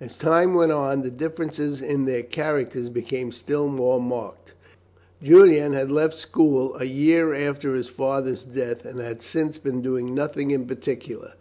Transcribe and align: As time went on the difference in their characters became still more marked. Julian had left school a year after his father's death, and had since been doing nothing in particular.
As 0.00 0.18
time 0.18 0.54
went 0.54 0.72
on 0.72 1.02
the 1.02 1.12
difference 1.12 1.60
in 1.60 2.06
their 2.06 2.24
characters 2.24 2.88
became 2.88 3.30
still 3.30 3.68
more 3.68 4.00
marked. 4.02 4.54
Julian 5.22 5.74
had 5.74 5.92
left 5.92 6.18
school 6.18 6.74
a 6.76 6.86
year 6.86 7.32
after 7.32 7.76
his 7.76 7.86
father's 7.86 8.44
death, 8.44 8.84
and 8.84 8.98
had 8.98 9.22
since 9.22 9.58
been 9.58 9.80
doing 9.80 10.12
nothing 10.12 10.50
in 10.50 10.66
particular. 10.66 11.34